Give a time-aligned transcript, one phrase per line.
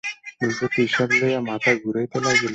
[0.39, 2.47] ভূপতি হিসাব লইয়া মাথা ঘুরাইতে লাগিল।